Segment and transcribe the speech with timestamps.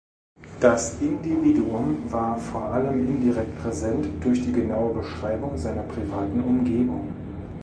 [0.59, 7.13] Das Individuum war vor allem indirekt präsent, durch die genaue Beschreibung seiner privaten Umgebung.